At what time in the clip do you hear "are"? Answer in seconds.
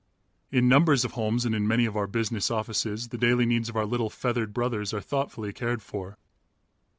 4.95-4.99